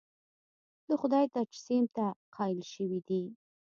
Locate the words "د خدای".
0.87-1.25